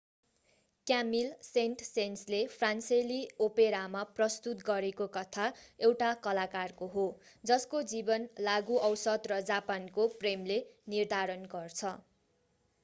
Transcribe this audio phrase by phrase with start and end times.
[0.87, 3.17] Camille Saint सेन्सले फ्रान्सेली
[3.39, 5.45] ओपेरामा प्रस्तुत गरेको कथा
[5.81, 7.03] एउटा कलाकारको हो
[7.43, 10.57] जसको जीवन लागू औषध र जापानको प्रेमले
[10.95, 11.93] निर्धारण गर्छ